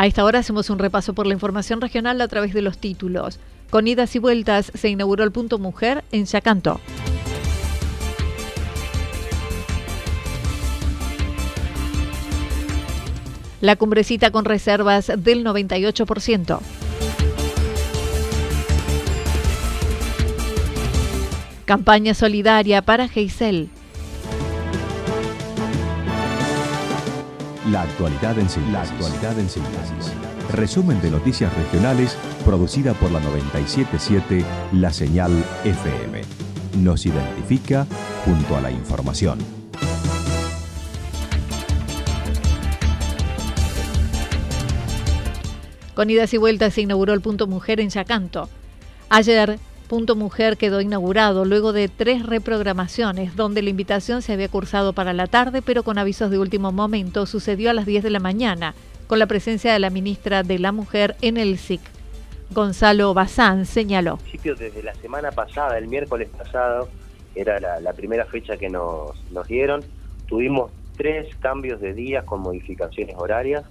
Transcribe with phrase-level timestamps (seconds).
[0.00, 3.38] A esta hora hacemos un repaso por la información regional a través de los títulos.
[3.68, 6.80] Con idas y vueltas se inauguró el punto mujer en Yacanto.
[13.60, 16.60] La cumbrecita con reservas del 98%.
[21.66, 23.68] Campaña solidaria para Geisel.
[27.70, 28.72] La actualidad en síntesis.
[28.72, 30.12] La actualidad en síntesis.
[30.50, 35.30] Resumen de noticias regionales producida por la 977 La Señal
[35.64, 36.22] FM.
[36.78, 37.86] Nos identifica
[38.24, 39.38] junto a la información.
[45.94, 48.48] Con idas y vueltas se inauguró el punto mujer en Yacanto.
[49.10, 49.60] Ayer,
[49.90, 55.12] Punto Mujer quedó inaugurado luego de tres reprogramaciones, donde la invitación se había cursado para
[55.12, 58.76] la tarde, pero con avisos de último momento sucedió a las 10 de la mañana,
[59.08, 61.80] con la presencia de la ministra de la Mujer en el SIC.
[62.52, 64.20] Gonzalo Bazán señaló.
[64.44, 66.88] Desde la semana pasada, el miércoles pasado,
[67.34, 69.82] era la, primera fecha que nos, nos dieron.
[70.28, 73.64] Tuvimos tres cambios de días con modificaciones horarias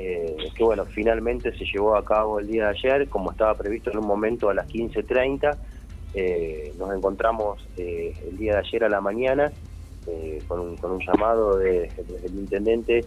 [0.00, 3.90] eh, que bueno, finalmente se llevó a cabo el día de ayer, como estaba previsto
[3.90, 5.56] en un momento a las 15.30.
[6.14, 9.52] Eh, nos encontramos eh, el día de ayer a la mañana
[10.46, 11.90] con un, con, un, llamado de,
[12.22, 13.04] del intendente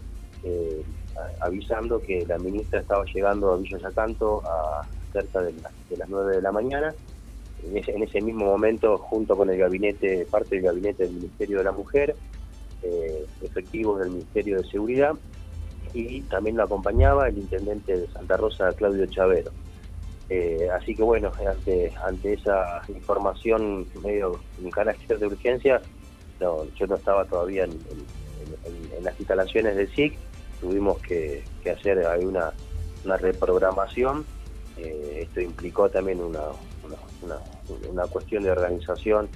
[1.39, 5.53] avisando que la ministra estaba llegando a Villa Yacanto a cerca de,
[5.97, 6.93] las 9 de la mañana.
[7.63, 11.71] En ese, mismo momento, junto con el gabinete, parte del gabinete del Ministerio de la
[11.71, 12.15] Mujer,
[13.41, 15.15] efectivos del Ministerio de Seguridad,
[15.93, 19.51] y también lo acompañaba el intendente de Santa Rosa, Claudio Chavero.
[20.29, 25.81] Eh, así que bueno, ante, ante esa información medio en carácter de urgencia,
[26.39, 27.79] no, yo no estaba todavía en,
[29.01, 30.17] las instalaciones del SIC,
[30.61, 32.53] tuvimos que, hacer una,
[33.03, 34.25] una reprogramación,
[34.77, 36.41] eh, esto implicó también una,
[37.21, 39.27] una, cuestión de organización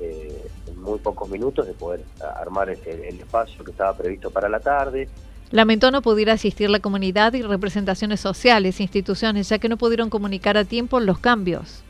[0.00, 2.04] eh, en muy pocos minutos de poder
[2.36, 5.08] armar el espacio que estaba previsto para la tarde,
[5.52, 10.56] Lamentó no pudiera asistir la comunidad y representaciones sociales, instituciones, ya que no pudieron comunicar
[10.56, 11.82] a tiempo los cambios.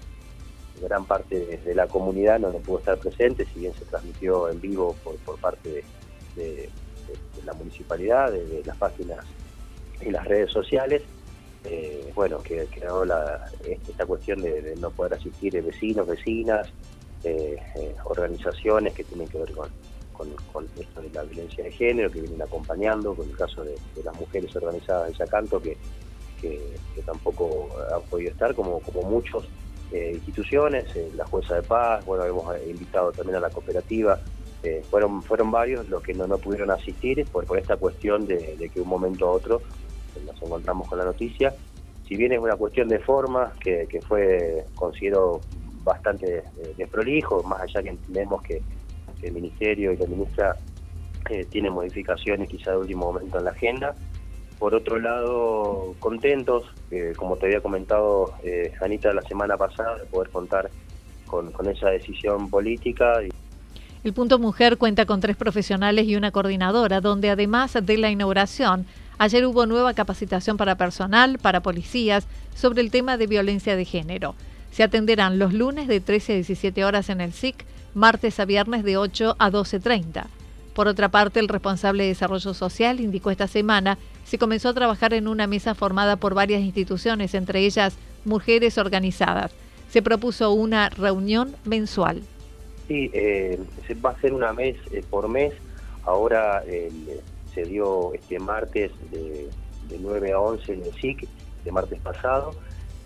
[0.82, 4.96] Gran parte de la comunidad no, pudo estar presente, si bien se transmitió en vivo
[5.04, 5.84] por, parte
[6.34, 6.70] de,
[7.46, 9.24] la municipalidad, de, las páginas
[10.04, 11.02] y las redes sociales.
[11.64, 16.68] Eh, bueno, que quedó la, esta cuestión de, no poder asistir vecinos, vecinas,
[17.22, 19.70] eh, eh, organizaciones que tienen que ver con,
[20.52, 23.74] con, esto de la violencia de género que vienen acompañando, con el caso de,
[24.04, 25.76] las mujeres organizadas de Yacanto que,
[27.06, 29.44] tampoco han podido estar, como, como muchas
[29.92, 34.18] eh, instituciones, eh, la jueza de paz, bueno, hemos invitado también a la cooperativa,
[34.62, 38.80] eh, fueron, fueron varios los que no, no pudieron asistir por, esta cuestión de, que
[38.80, 39.60] un momento a otro
[40.24, 41.54] nos encontramos con la noticia.
[42.08, 45.40] Si bien es una cuestión de forma, que, que fue, considero,
[45.84, 46.44] bastante
[46.76, 48.62] desprolijo, más allá que entendemos que
[49.22, 50.56] el Ministerio y la ministra
[51.30, 53.94] eh, tienen modificaciones quizá de último momento en la agenda.
[54.58, 56.64] Por otro lado, contentos,
[57.16, 60.70] como te había comentado eh, Anita la semana pasada, de poder contar
[61.26, 63.14] con, con esa decisión política.
[64.04, 68.86] El Punto Mujer cuenta con tres profesionales y una coordinadora, donde además de la inauguración,
[69.18, 74.34] ayer hubo nueva capacitación para personal, para policías, sobre el tema de violencia de género.
[74.70, 78.84] Se atenderán los lunes de 13 a 17 horas en el SIC, martes a viernes
[78.84, 80.26] de 8 a 12.30.
[80.74, 85.12] Por otra parte, el responsable de Desarrollo Social indicó esta semana se comenzó a trabajar
[85.12, 89.52] en una mesa formada por varias instituciones, entre ellas mujeres organizadas.
[89.90, 92.22] Se propuso una reunión mensual.
[92.88, 95.52] Sí, eh, se va a hacer una mes eh, por mes.
[96.04, 96.62] Ahora
[97.54, 99.48] se dio este martes de,
[100.00, 101.28] 9 a 11 en el SIC,
[101.64, 102.54] de martes pasado,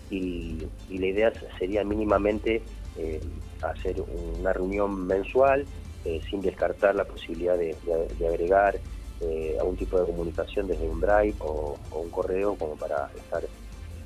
[0.09, 0.57] y,
[0.89, 2.61] la idea sería mínimamente
[2.97, 3.19] eh,
[3.61, 4.01] hacer
[4.39, 5.65] una reunión mensual
[6.05, 7.75] eh, sin descartar la posibilidad de,
[8.27, 8.79] agregar
[9.21, 13.43] eh, algún tipo de comunicación desde un drive o, un correo como para estar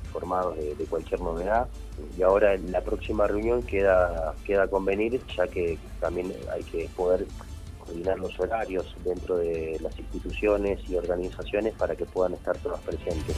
[0.04, 1.68] informados de, cualquier novedad.
[2.16, 7.26] Y ahora en la próxima reunión queda, queda convenir, ya que también hay que poder
[7.78, 13.36] coordinar los horarios dentro de las instituciones y organizaciones para que puedan estar todas presentes.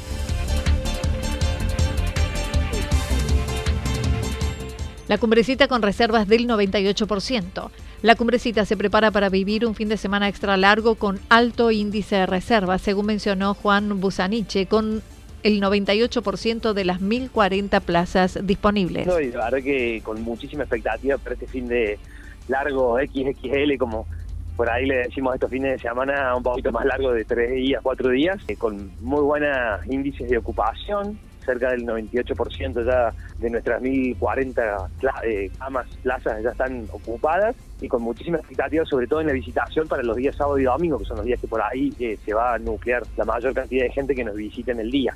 [5.07, 7.71] La cumbrecita con reservas del 98%.
[8.03, 12.17] La cumbrecita se prepara para vivir un fin de semana extra largo con alto índice
[12.17, 15.03] de reservas, según mencionó Juan Busaniche, con
[15.43, 19.07] el 98% de las 1.040 plazas disponibles.
[19.07, 21.99] No, y la verdad que con muchísima expectativa para este fin de
[22.49, 24.07] largo XXL, como
[24.57, 27.83] por ahí le decimos estos fines de semana un poquito más largo de tres días,
[27.83, 33.81] cuatro días, eh, con muy buenos índices de ocupación, cerca del 98% ya de nuestras
[33.81, 34.89] 1040
[35.25, 39.89] eh, camas, plazas ya están ocupadas y con muchísima expectativa, sobre todo en la visitación
[39.89, 42.35] para los días sábado y domingo, que son los días que por ahí eh, se
[42.35, 45.15] va a nuclear la mayor cantidad de gente que nos visita en el día.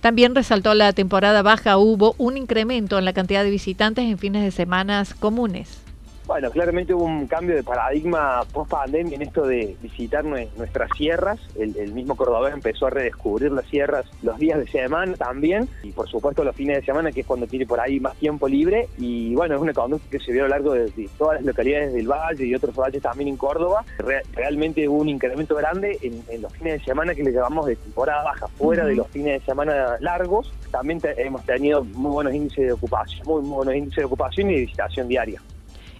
[0.00, 4.42] También resaltó la temporada baja, hubo un incremento en la cantidad de visitantes en fines
[4.42, 5.83] de semanas comunes.
[6.26, 11.38] Bueno, claramente hubo un cambio de paradigma post pandemia en esto de visitar nuestras sierras.
[11.54, 16.08] El, mismo cordobés empezó a redescubrir las sierras los días de semana también, y por
[16.08, 18.88] supuesto los fines de semana, que es cuando tiene por ahí más tiempo libre.
[18.96, 21.92] Y bueno, es una conducta que se vio a lo largo de, todas las localidades
[21.92, 23.84] del Valle y otros valles también en Córdoba.
[24.32, 28.24] realmente hubo un incremento grande en, los fines de semana que le llamamos de temporada
[28.24, 30.50] baja, fuera de los fines de semana largos.
[30.70, 34.60] También hemos tenido muy buenos índices de ocupación, muy buenos índices de ocupación y de
[34.60, 35.40] visitación diaria.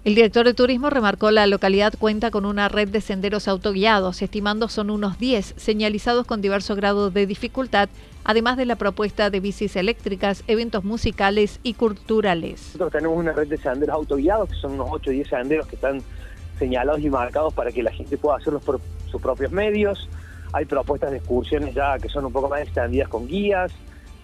[0.04, 4.68] El director de turismo remarcó la localidad cuenta con una red de senderos autoguiados, estimando
[4.68, 7.88] son unos 10, señalizados con diversos grados de dificultad,
[8.22, 12.60] además de la propuesta de bicis eléctricas, eventos musicales y culturales.
[12.66, 15.76] Nosotros tenemos una red de senderos autoguiados, que son unos 8 o 10 senderos que
[15.76, 16.02] están
[16.58, 20.10] señalados y marcados para que la gente pueda hacerlos por sus propios medios.
[20.52, 23.72] Hay propuestas de excursiones ya que son un poco más extendidas con guías,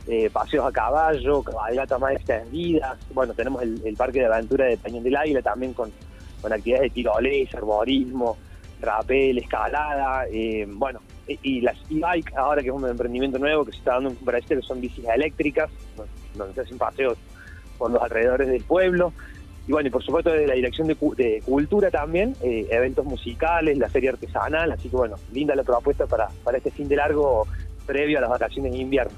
[0.06, 2.98] eh, paseos a caballo, cabalgatas más extendidas.
[3.12, 5.92] Bueno, tenemos el, parque de aventura de Peñón del Águila también con,
[6.40, 8.36] con actividades de tirolés, arborismo,
[8.80, 10.26] rapel, escalada.
[10.30, 14.10] Eh, bueno, y, las e-bike, ahora que es un emprendimiento nuevo que se está dando
[14.10, 15.70] en Brasil, que son bicis eléctricas,
[16.34, 17.18] donde se hacen paseos
[17.78, 19.12] por los alrededores del pueblo.
[19.68, 23.88] Y bueno, y por supuesto desde la Dirección de, Cultura también, eh, eventos musicales, la
[23.88, 27.46] feria artesanal, así que bueno, linda la propuesta para, para este fin de largo
[27.86, 29.16] previo a las vacaciones de invierno.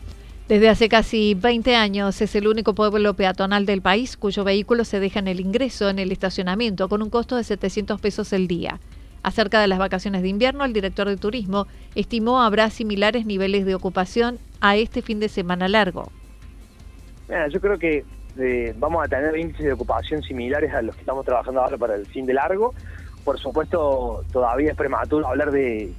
[0.48, 4.98] Desde hace casi 20 años es el único pueblo peatonal del país cuyo vehículo se
[4.98, 8.80] deja en el ingreso en el estacionamiento con un costo de 700 pesos el día.
[9.22, 13.76] Acerca de las vacaciones de invierno, el director de turismo estimó habrá similares niveles de
[13.76, 16.10] ocupación a este fin de semana largo.
[17.50, 18.04] yo creo que
[18.36, 21.94] eh, vamos a tener índices de ocupación similares a los que estamos trabajando ahora para
[21.94, 22.74] el fin de largo.
[23.24, 25.92] Por supuesto, todavía es prematuro hablar de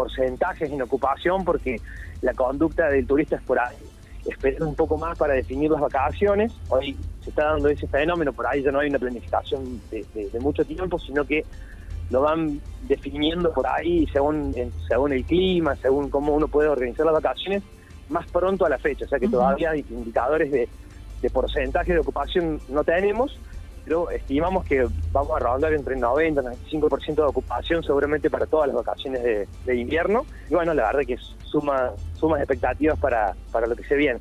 [0.00, 1.78] porcentajes en ocupación porque
[2.22, 3.76] la conducta del turista es por ahí.
[4.24, 6.54] Esperar un poco más para definir las vacaciones.
[6.70, 10.64] Hoy se está dando ese fenómeno, por ahí ya no hay una planificación de, mucho
[10.64, 11.44] tiempo, sino que
[12.08, 14.54] lo van definiendo por ahí según,
[14.88, 17.62] según el clima, según cómo uno puede organizar las vacaciones,
[18.08, 19.04] más pronto a la fecha.
[19.04, 20.66] O sea que todavía hay indicadores de,
[21.20, 23.38] de porcentaje de ocupación no tenemos,
[23.84, 28.68] pero estimamos que vamos a rondar entre 90 y 95% de ocupación seguramente para todas
[28.68, 30.26] las vacaciones de, invierno.
[30.48, 34.20] Y bueno, la verdad que suma, sumas expectativas para, para lo que se viene.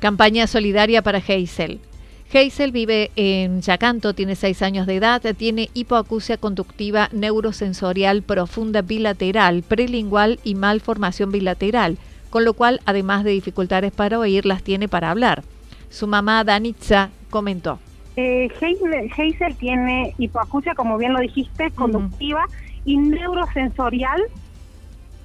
[0.00, 1.80] Campaña solidaria para Hazel.
[2.32, 9.62] Hazel vive en Yacanto, tiene 6 años de edad, tiene hipoacusia conductiva neurosensorial profunda bilateral,
[9.62, 11.98] prelingual y malformación bilateral
[12.30, 15.42] con lo cual, además de dificultades para oír, las tiene para hablar.
[15.90, 17.78] Su mamá, Danitza, comentó.
[18.16, 22.46] Eh, Hazel, tiene hipoacusia, como bien lo dijiste, conductiva
[22.84, 24.20] y neurosensorial,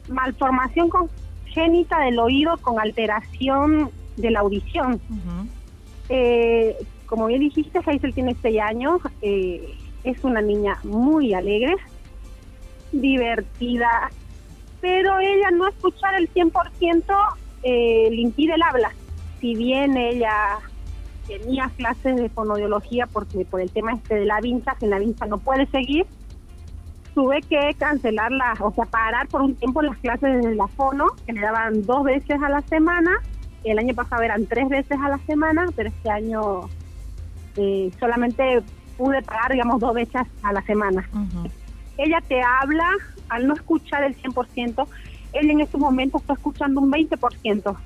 [0.08, 5.00] malformación congénita del oído con alteración de la audición.
[6.10, 11.76] Eh, como bien dijiste, Hazel tiene 6 años, eh, es una niña muy alegre,
[12.92, 14.10] divertida,
[14.86, 17.04] pero ella no escuchar el 100%
[17.64, 18.92] eh, impide el habla.
[19.42, 20.60] Si bien ella
[21.26, 25.26] tenía clases de fonodiología porque por el tema este de la vincha, que la vincha
[25.26, 26.06] no puede seguir,
[27.16, 31.34] tuve que cancelarla, o sea, parar por un tiempo las clases de la fono, que
[31.34, 33.10] le daban dos veces a la semana.
[33.64, 36.70] El año pasado eran tres veces a la semana, pero este año
[37.58, 38.62] eh, solamente
[38.98, 41.10] pude pagar, digamos, dos veces a la semana.
[41.98, 42.90] Ella te habla,
[43.30, 44.88] al no escuchar el 100%,
[45.34, 47.78] él en estos momentos está escuchando un 20%.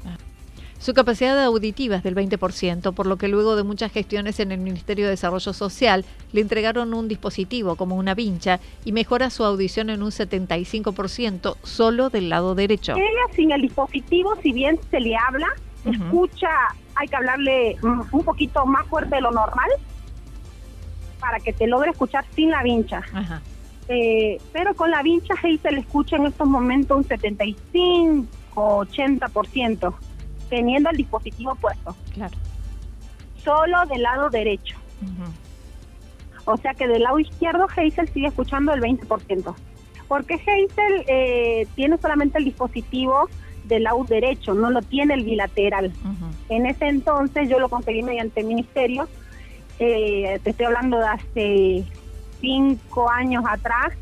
[0.79, 4.59] Su capacidad auditiva es del 20%, por lo que luego de muchas gestiones en el
[4.59, 9.89] Ministerio de Desarrollo Social le entregaron un dispositivo como una vincha y mejora su audición
[9.89, 12.93] en un 75% solo del lado derecho.
[12.93, 15.47] Ella sin el dispositivo, si bien se le habla,
[15.83, 16.49] escucha,
[16.95, 19.69] hay que hablarle un poquito más fuerte de lo normal
[21.19, 23.03] para que te logre escuchar sin la vincha.
[23.91, 29.95] Eh, pero con la vincha se le escucha en estos momentos un 75, 80%
[30.49, 31.95] teniendo el dispositivo puesto.
[32.13, 32.37] Claro.
[33.43, 34.77] Solo del lado derecho.
[36.45, 39.55] O sea que del lado izquierdo Hazel sigue escuchando el 20%.
[40.07, 43.27] Porque Hazel eh, tiene solamente el dispositivo
[43.65, 45.91] del lado derecho, no lo tiene el bilateral.
[46.49, 49.07] En ese entonces yo lo conseguí mediante el ministerio.
[49.79, 51.85] Eh, te estoy hablando de hace
[52.39, 53.93] cinco años atrás.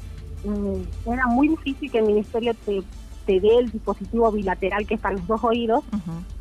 [0.43, 2.83] Mm, era muy difícil que el ministerio te,
[3.25, 5.83] te dé el dispositivo bilateral que es para los dos oídos.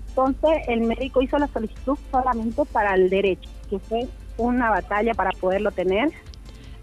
[0.08, 5.30] Entonces el médico hizo la solicitud solamente para el derecho, que fue una batalla para
[5.32, 6.10] poderlo tener.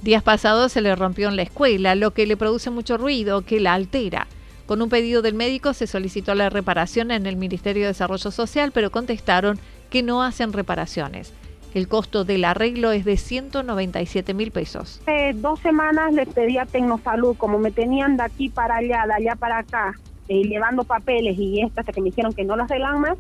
[0.01, 3.59] Días pasados se le rompió en la escuela, lo que le produce mucho ruido, que
[3.59, 4.27] la altera.
[4.65, 8.71] Con un pedido del médico se solicitó la reparación en el Ministerio de Desarrollo Social,
[8.71, 11.33] pero contestaron que no hacen reparaciones.
[11.73, 15.01] El costo del arreglo es de 197 mil pesos.
[15.01, 19.13] Hace dos semanas le pedí a Tecnosalud, como me tenían de aquí para allá, de
[19.13, 19.93] allá para acá,
[20.27, 23.17] eh, llevando papeles y esto hasta que me dijeron que no lo arreglan más,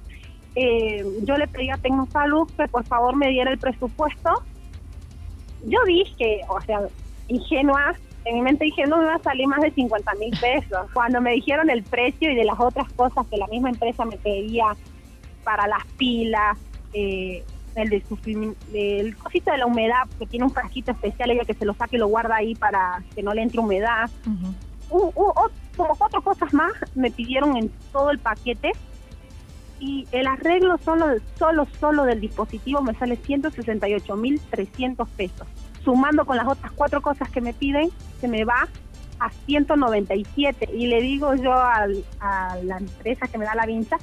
[0.55, 4.43] eh, yo le pedí a Tecnosalud que por favor me diera el presupuesto.
[5.65, 6.81] Yo dije, o sea,
[7.29, 7.95] ingenua,
[8.25, 10.79] en mi mente dije, no me va a salir más de 50 mil pesos.
[10.93, 14.17] Cuando me dijeron el precio y de las otras cosas que la misma empresa me
[14.17, 14.75] pedía
[15.43, 16.57] para las pilas,
[16.93, 17.43] eh,
[17.75, 18.17] el de su,
[18.73, 21.95] el cosito de la humedad, que tiene un frasquito especial, ella que se lo saque
[21.95, 24.09] y lo guarda ahí para que no le entre humedad
[25.75, 28.71] como cuatro cosas más me pidieron en todo el paquete
[29.79, 35.47] y el arreglo solo, solo, solo del dispositivo me sale 168.300 pesos.
[35.83, 37.89] Sumando con las otras cuatro cosas que me piden,
[38.21, 38.69] se me va
[39.19, 40.69] a 197.
[40.73, 41.87] Y le digo yo a
[42.63, 43.97] la empresa que me da la vincha,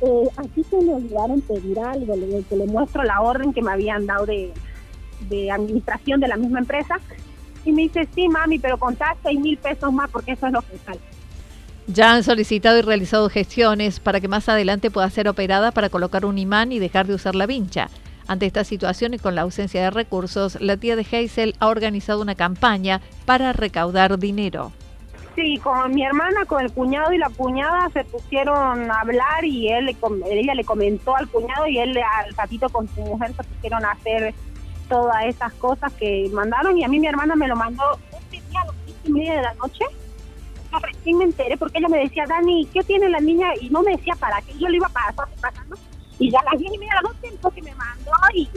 [0.00, 3.72] eh, aquí se me olvidaron pedir algo, le, que le muestro la orden que me
[3.72, 4.52] habían dado de,
[5.28, 7.00] de administración de la misma empresa
[7.64, 10.62] y me dice, sí, mami, pero contá seis mil pesos más porque eso es lo
[10.62, 11.00] que sale.
[11.86, 16.24] Ya han solicitado y realizado gestiones para que más adelante pueda ser operada para colocar
[16.24, 17.88] un imán y dejar de usar la vincha.
[18.26, 22.22] Ante esta situación y con la ausencia de recursos, la tía de Hazel ha organizado
[22.22, 24.72] una campaña para recaudar dinero.
[25.34, 29.68] Sí, con mi hermana, con el cuñado y la cuñada se pusieron a hablar y
[29.68, 33.84] él, ella le comentó al cuñado y él al ratito con su mujer se pusieron
[33.84, 34.32] a hacer
[34.88, 38.60] todas esas cosas que mandaron y a mí mi hermana me lo mandó un día
[38.60, 38.74] a las
[39.04, 39.84] y media de la noche.
[40.72, 43.48] Yo recién me enteré porque ella me decía, Dani, ¿qué tiene la niña?
[43.60, 45.76] Y no me decía para qué, yo le iba pasar pasando.
[46.18, 48.48] Y ya a las 10 y media de la noche entonces me mandó y,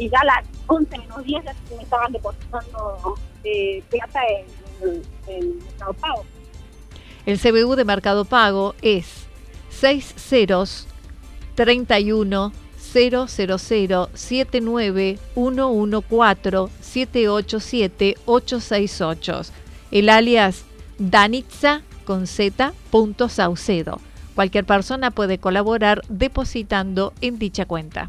[0.00, 3.14] y ya a las 11 menos 10 ya me estaban depositando
[3.44, 4.20] eh, plata
[4.82, 6.24] en, en, Mercado Pago.
[7.26, 9.26] El CBU de Mercado Pago es
[9.68, 10.86] 6 ceros
[11.54, 19.42] 31 000 79 114 787 868.
[19.90, 20.64] El alias
[20.98, 22.72] Danitza con Z.
[23.28, 24.00] Saucedo.
[24.34, 28.08] Cualquier persona puede colaborar depositando en dicha cuenta.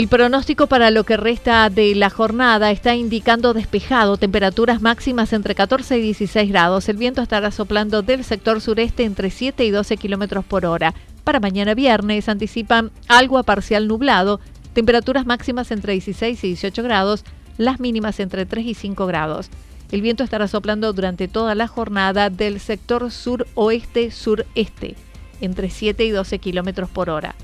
[0.00, 5.54] El pronóstico para lo que resta de la jornada está indicando despejado, temperaturas máximas entre
[5.54, 6.88] 14 y 16 grados.
[6.88, 10.94] El viento estará soplando del sector sureste entre 7 y 12 kilómetros por hora.
[11.22, 14.40] Para mañana viernes anticipan algo parcial nublado,
[14.72, 17.26] temperaturas máximas entre 16 y 18 grados,
[17.58, 19.50] las mínimas entre 3 y 5 grados.
[19.92, 24.96] El viento estará soplando durante toda la jornada del sector suroeste-sureste,
[25.42, 27.34] entre 7 y 12 kilómetros por hora.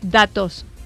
[0.00, 0.64] Datos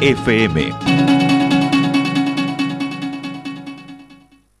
[0.00, 1.27] FM.